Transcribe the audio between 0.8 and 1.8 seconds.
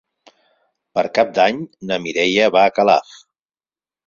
Per Cap d'Any